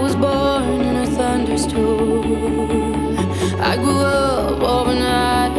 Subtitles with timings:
[0.00, 2.22] was born in a thunderstorm.
[3.60, 5.52] I grew up overnight.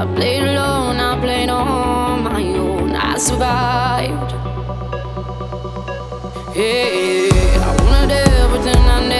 [0.00, 2.94] I played alone, I played on my own.
[2.94, 4.32] I survived.
[6.54, 7.28] Hey,
[7.58, 9.19] I wanted everything I needed.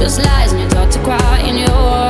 [0.00, 2.09] Just lies and you taught to cry in your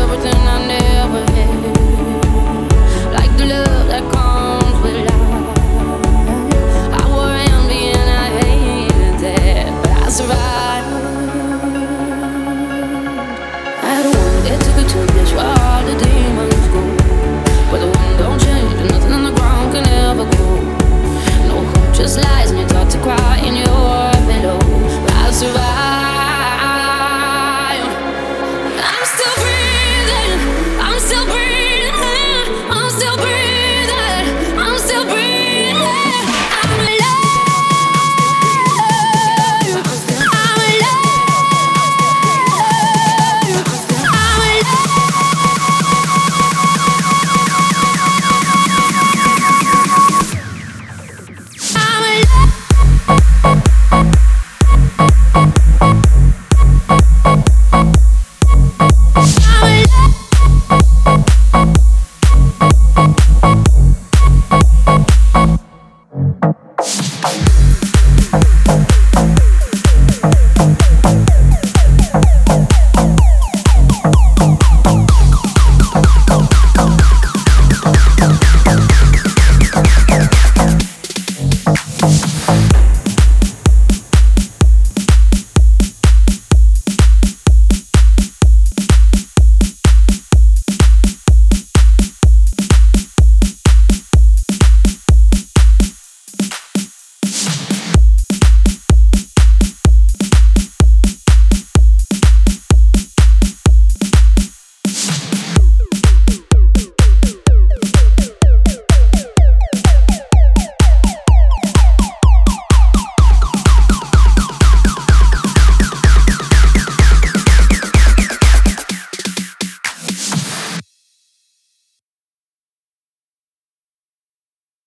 [67.21, 67.70] Bye.